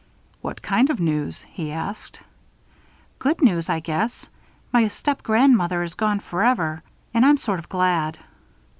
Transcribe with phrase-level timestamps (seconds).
[0.41, 2.21] "What kind of news?" he asked.
[3.19, 4.25] "Good news, I guess.
[4.73, 6.81] My stepgrandmother is gone forever.
[7.13, 8.17] And I'm sort of glad."